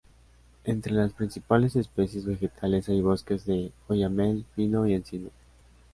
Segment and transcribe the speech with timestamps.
[0.63, 5.29] Entre las principales especies vegetales hay bosques de oyamel, pino y encino.